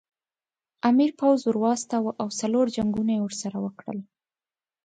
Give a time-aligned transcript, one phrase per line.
[0.89, 3.99] امیر پوځ ور واستاوه او څلور جنګونه یې ورسره وکړل.